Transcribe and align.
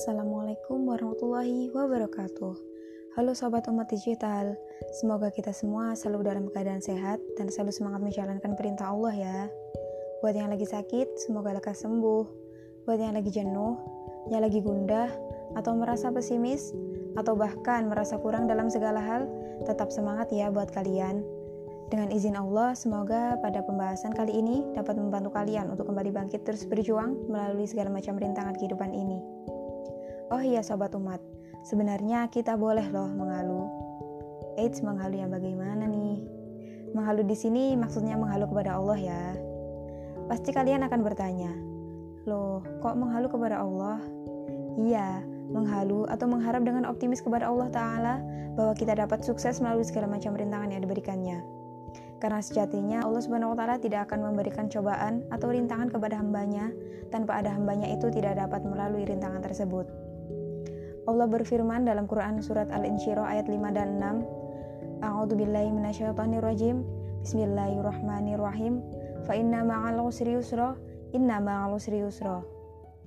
Assalamualaikum 0.00 0.88
warahmatullahi 0.88 1.68
wabarakatuh. 1.76 2.56
Halo 3.20 3.36
sobat 3.36 3.68
umat 3.68 3.84
digital, 3.92 4.56
semoga 4.96 5.28
kita 5.28 5.52
semua 5.52 5.92
selalu 5.92 6.24
dalam 6.24 6.48
keadaan 6.48 6.80
sehat 6.80 7.20
dan 7.36 7.52
selalu 7.52 7.68
semangat 7.68 8.00
menjalankan 8.08 8.56
perintah 8.56 8.96
Allah 8.96 9.12
ya. 9.12 9.38
Buat 10.24 10.40
yang 10.40 10.48
lagi 10.48 10.64
sakit, 10.64 11.20
semoga 11.20 11.52
lekas 11.52 11.84
sembuh. 11.84 12.24
Buat 12.88 12.96
yang 12.96 13.12
lagi 13.12 13.28
jenuh, 13.28 13.76
yang 14.32 14.40
lagi 14.40 14.64
gundah, 14.64 15.12
atau 15.60 15.76
merasa 15.76 16.08
pesimis, 16.08 16.72
atau 17.20 17.36
bahkan 17.36 17.84
merasa 17.92 18.16
kurang 18.16 18.48
dalam 18.48 18.72
segala 18.72 19.04
hal, 19.04 19.28
tetap 19.68 19.92
semangat 19.92 20.32
ya 20.32 20.48
buat 20.48 20.72
kalian. 20.72 21.20
Dengan 21.92 22.08
izin 22.08 22.40
Allah, 22.40 22.72
semoga 22.72 23.36
pada 23.44 23.60
pembahasan 23.68 24.16
kali 24.16 24.32
ini 24.32 24.64
dapat 24.72 24.96
membantu 24.96 25.36
kalian 25.36 25.68
untuk 25.68 25.92
kembali 25.92 26.08
bangkit 26.08 26.40
terus 26.48 26.64
berjuang 26.64 27.28
melalui 27.28 27.68
segala 27.68 27.92
macam 27.92 28.16
rintangan 28.16 28.56
kehidupan 28.56 28.96
ini. 28.96 29.19
Oh 30.40 30.46
iya 30.48 30.64
sobat 30.64 30.96
umat, 30.96 31.20
sebenarnya 31.68 32.24
kita 32.32 32.56
boleh 32.56 32.88
loh 32.88 33.12
mengalu. 33.12 33.68
Eits, 34.56 34.80
menghalu 34.80 35.20
yang 35.20 35.28
bagaimana 35.28 35.84
nih? 35.84 36.16
Menghalu 36.96 37.28
di 37.28 37.36
sini 37.36 37.76
maksudnya 37.76 38.16
menghalu 38.16 38.48
kepada 38.48 38.80
Allah 38.80 38.96
ya. 38.96 39.36
Pasti 40.32 40.56
kalian 40.56 40.80
akan 40.88 41.00
bertanya, 41.04 41.52
loh 42.24 42.64
kok 42.80 42.96
menghalu 42.96 43.28
kepada 43.28 43.60
Allah? 43.60 44.00
Iya, 44.80 45.20
menghalu 45.52 46.08
atau 46.08 46.24
mengharap 46.24 46.64
dengan 46.64 46.88
optimis 46.88 47.20
kepada 47.20 47.44
Allah 47.44 47.68
Ta'ala 47.68 48.14
bahwa 48.56 48.72
kita 48.72 48.96
dapat 48.96 49.20
sukses 49.20 49.60
melalui 49.60 49.84
segala 49.84 50.08
macam 50.08 50.32
rintangan 50.32 50.72
yang 50.72 50.80
diberikannya. 50.80 51.44
Karena 52.16 52.40
sejatinya 52.40 53.04
Allah 53.04 53.20
Subhanahu 53.20 53.52
wa 53.52 53.60
taala 53.60 53.76
tidak 53.76 54.08
akan 54.08 54.32
memberikan 54.32 54.72
cobaan 54.72 55.20
atau 55.28 55.52
rintangan 55.52 55.92
kepada 55.92 56.16
hambanya 56.16 56.72
tanpa 57.12 57.44
ada 57.44 57.52
hambanya 57.52 57.92
itu 57.92 58.08
tidak 58.08 58.40
dapat 58.40 58.64
melalui 58.64 59.04
rintangan 59.04 59.44
tersebut. 59.44 60.09
Allah 61.08 61.24
berfirman 61.24 61.88
dalam 61.88 62.04
Quran 62.04 62.44
surat 62.44 62.68
Al-Insyirah 62.68 63.24
ayat 63.24 63.48
5 63.48 63.72
dan 63.72 63.96
6. 63.96 65.00
A'udzu 65.00 65.32
billahi 65.32 65.72
minasyaitonir 65.72 66.44
rajim. 66.44 66.84
Bismillahirrahmanirrahim. 67.24 68.84
Fa 69.24 69.32
inna 69.32 69.64
ma'al 69.64 69.96
usri 70.04 70.36
yusra, 70.36 70.76
inna 71.16 71.40
ma'al 71.40 71.72
usri 71.72 72.04
yusra. 72.04 72.44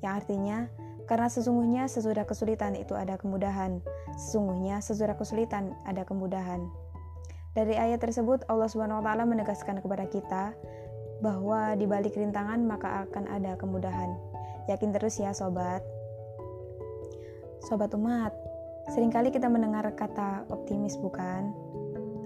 Yang 0.00 0.12
artinya, 0.24 0.58
karena 1.04 1.28
sesungguhnya 1.28 1.84
sesudah 1.84 2.24
kesulitan 2.24 2.72
itu 2.80 2.96
ada 2.96 3.20
kemudahan. 3.20 3.84
Sesungguhnya 4.16 4.80
sesudah 4.80 5.12
kesulitan 5.12 5.76
ada 5.84 6.08
kemudahan. 6.08 6.64
Dari 7.52 7.76
ayat 7.76 8.00
tersebut 8.00 8.48
Allah 8.48 8.72
Subhanahu 8.72 9.04
wa 9.04 9.04
taala 9.04 9.28
menegaskan 9.28 9.84
kepada 9.84 10.08
kita 10.08 10.56
bahwa 11.20 11.76
di 11.76 11.84
balik 11.84 12.16
rintangan 12.16 12.64
maka 12.64 13.04
akan 13.04 13.28
ada 13.28 13.52
kemudahan. 13.60 14.16
Yakin 14.72 14.96
terus 14.96 15.20
ya 15.20 15.36
sobat. 15.36 15.84
Sobat 17.62 17.94
umat, 17.94 18.34
sering 18.90 19.14
kali 19.14 19.30
kita 19.30 19.46
mendengar 19.46 19.86
kata 19.94 20.50
optimis 20.50 20.98
bukan? 20.98 21.54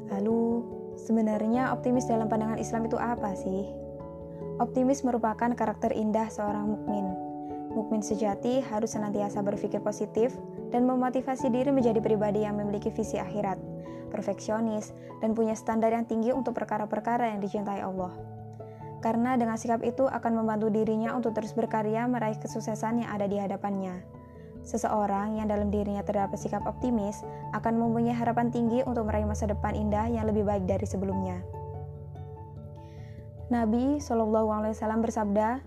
Lalu, 0.09 0.65
sebenarnya 0.97 1.77
optimis 1.77 2.09
dalam 2.09 2.25
pandangan 2.33 2.57
Islam 2.57 2.89
itu 2.89 2.97
apa 2.97 3.37
sih? 3.37 3.69
Optimis 4.57 5.05
merupakan 5.05 5.53
karakter 5.53 5.93
indah 5.93 6.33
seorang 6.33 6.65
mukmin. 6.73 7.05
Mukmin 7.77 8.01
sejati 8.01 8.65
harus 8.65 8.97
senantiasa 8.97 9.45
berpikir 9.45 9.85
positif 9.85 10.33
dan 10.73 10.89
memotivasi 10.89 11.53
diri 11.53 11.69
menjadi 11.69 12.01
pribadi 12.01 12.49
yang 12.49 12.57
memiliki 12.57 12.89
visi 12.89 13.21
akhirat, 13.21 13.61
perfeksionis, 14.09 14.97
dan 15.21 15.37
punya 15.37 15.53
standar 15.53 15.93
yang 15.93 16.09
tinggi 16.09 16.33
untuk 16.33 16.57
perkara-perkara 16.57 17.37
yang 17.37 17.45
dicintai 17.45 17.85
Allah. 17.85 18.17
Karena 19.05 19.37
dengan 19.37 19.61
sikap 19.61 19.85
itu 19.85 20.09
akan 20.09 20.33
membantu 20.33 20.73
dirinya 20.73 21.13
untuk 21.13 21.37
terus 21.37 21.53
berkarya 21.53 22.09
meraih 22.09 22.41
kesuksesan 22.41 23.05
yang 23.05 23.13
ada 23.13 23.29
di 23.29 23.37
hadapannya. 23.37 24.17
Seseorang 24.67 25.39
yang 25.39 25.47
dalam 25.47 25.71
dirinya 25.71 26.03
terdapat 26.03 26.43
sikap 26.43 26.67
optimis 26.67 27.23
akan 27.55 27.79
mempunyai 27.79 28.19
harapan 28.19 28.51
tinggi 28.51 28.83
untuk 28.83 29.07
meraih 29.07 29.23
masa 29.23 29.47
depan 29.47 29.79
indah 29.79 30.11
yang 30.11 30.27
lebih 30.27 30.43
baik 30.43 30.67
dari 30.67 30.83
sebelumnya. 30.83 31.39
Nabi 33.47 34.03
Shallallahu 34.03 34.51
Alaihi 34.51 34.75
Wasallam 34.75 35.07
bersabda, 35.07 35.63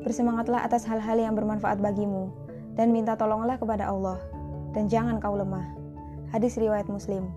bersemangatlah 0.00 0.64
atas 0.64 0.88
hal-hal 0.88 1.20
yang 1.20 1.36
bermanfaat 1.36 1.76
bagimu 1.76 2.32
dan 2.72 2.88
minta 2.88 3.20
tolonglah 3.20 3.60
kepada 3.60 3.92
Allah 3.92 4.16
dan 4.72 4.88
jangan 4.88 5.20
kau 5.20 5.36
lemah. 5.36 5.68
Hadis 6.32 6.56
riwayat 6.56 6.88
Muslim. 6.88 7.28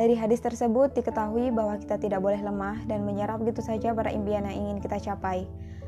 Dari 0.00 0.16
hadis 0.16 0.40
tersebut 0.40 0.96
diketahui 0.96 1.52
bahwa 1.52 1.76
kita 1.76 2.00
tidak 2.00 2.24
boleh 2.24 2.40
lemah 2.40 2.82
dan 2.88 3.04
menyerap 3.04 3.38
begitu 3.44 3.60
saja 3.60 3.92
pada 3.92 4.08
impian 4.10 4.48
yang 4.48 4.56
ingin 4.56 4.78
kita 4.80 4.96
capai, 4.96 5.44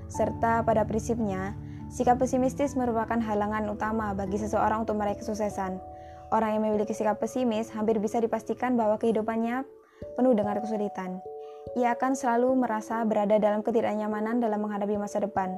serta 0.07 0.63
pada 0.63 0.85
prinsipnya 0.85 1.57
Sikap 1.97 2.21
pesimistis 2.21 2.77
merupakan 2.77 3.17
halangan 3.17 3.73
utama 3.73 4.13
bagi 4.13 4.37
seseorang 4.37 4.85
untuk 4.85 5.01
meraih 5.01 5.17
kesuksesan. 5.17 5.81
Orang 6.29 6.53
yang 6.53 6.69
memiliki 6.69 6.93
sikap 6.93 7.17
pesimis 7.17 7.73
hampir 7.73 7.97
bisa 7.97 8.21
dipastikan 8.21 8.77
bahwa 8.77 9.01
kehidupannya 9.01 9.65
penuh 10.13 10.37
dengan 10.37 10.61
kesulitan. 10.61 11.25
Ia 11.73 11.97
akan 11.97 12.13
selalu 12.13 12.53
merasa 12.53 13.01
berada 13.09 13.41
dalam 13.41 13.65
ketidaknyamanan 13.65 14.45
dalam 14.45 14.61
menghadapi 14.61 15.01
masa 15.01 15.25
depan. 15.25 15.57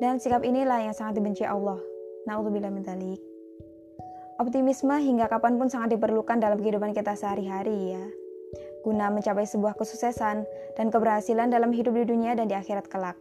Dan 0.00 0.16
sikap 0.16 0.40
inilah 0.40 0.88
yang 0.88 0.96
sangat 0.96 1.20
dibenci 1.20 1.44
Allah. 1.44 1.76
Na'udzubillah 2.24 2.72
min 2.72 2.88
talik. 2.88 3.20
Optimisme 4.40 4.96
hingga 4.96 5.28
kapan 5.28 5.60
pun 5.60 5.68
sangat 5.68 6.00
diperlukan 6.00 6.40
dalam 6.40 6.56
kehidupan 6.64 6.96
kita 6.96 7.12
sehari-hari 7.12 7.92
ya. 7.92 8.04
Guna 8.88 9.12
mencapai 9.12 9.44
sebuah 9.44 9.76
kesuksesan 9.76 10.48
dan 10.80 10.86
keberhasilan 10.88 11.52
dalam 11.52 11.76
hidup 11.76 11.92
di 11.92 12.08
dunia 12.08 12.32
dan 12.32 12.48
di 12.48 12.56
akhirat 12.56 12.88
kelak. 12.88 13.20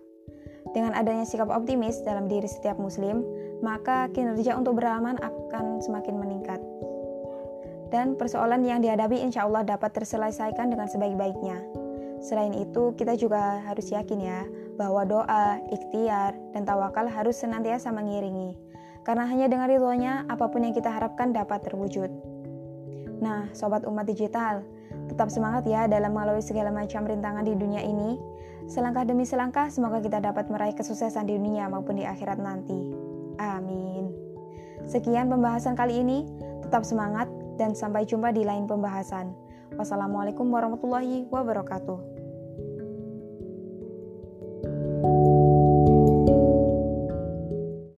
Dengan 0.75 0.95
adanya 0.95 1.23
sikap 1.23 1.47
optimis 1.51 2.03
dalam 2.03 2.27
diri 2.27 2.47
setiap 2.47 2.75
muslim, 2.79 3.23
maka 3.63 4.11
kinerja 4.11 4.55
untuk 4.57 4.77
beramal 4.79 5.15
akan 5.19 5.79
semakin 5.81 6.15
meningkat. 6.19 6.59
Dan 7.87 8.19
persoalan 8.19 8.67
yang 8.67 8.83
dihadapi 8.83 9.15
insya 9.23 9.47
Allah 9.47 9.63
dapat 9.63 9.95
terselesaikan 9.95 10.67
dengan 10.67 10.91
sebaik-baiknya. 10.91 11.63
Selain 12.19 12.51
itu, 12.51 12.91
kita 12.97 13.15
juga 13.15 13.63
harus 13.63 13.87
yakin 13.93 14.19
ya, 14.19 14.43
bahwa 14.75 15.07
doa, 15.07 15.61
ikhtiar, 15.71 16.35
dan 16.51 16.67
tawakal 16.67 17.07
harus 17.07 17.39
senantiasa 17.39 17.93
mengiringi. 17.93 18.57
Karena 19.07 19.23
hanya 19.23 19.47
dengan 19.47 19.71
ridhonya, 19.71 20.27
apa 20.27 20.51
pun 20.51 20.67
yang 20.67 20.75
kita 20.75 20.91
harapkan 20.91 21.31
dapat 21.31 21.63
terwujud. 21.63 22.11
Nah, 23.23 23.47
sobat 23.55 23.87
umat 23.87 24.03
digital, 24.03 24.67
tetap 25.07 25.31
semangat 25.31 25.63
ya 25.67 25.87
dalam 25.87 26.11
melalui 26.11 26.43
segala 26.43 26.69
macam 26.69 27.07
rintangan 27.07 27.47
di 27.47 27.55
dunia 27.55 27.81
ini, 27.83 28.19
Selangkah 28.67 29.07
demi 29.07 29.23
selangkah, 29.23 29.71
semoga 29.71 30.03
kita 30.03 30.19
dapat 30.19 30.51
meraih 30.51 30.75
kesuksesan 30.75 31.23
di 31.23 31.39
dunia 31.39 31.71
maupun 31.71 31.95
di 31.95 32.03
akhirat 32.03 32.35
nanti. 32.35 32.75
Amin. 33.39 34.11
Sekian 34.83 35.31
pembahasan 35.31 35.79
kali 35.79 36.03
ini. 36.03 36.27
Tetap 36.67 36.83
semangat 36.83 37.31
dan 37.55 37.71
sampai 37.71 38.03
jumpa 38.03 38.35
di 38.35 38.43
lain 38.43 38.67
pembahasan. 38.67 39.31
Wassalamualaikum 39.79 40.51
warahmatullahi 40.51 41.31
wabarakatuh. 41.31 42.16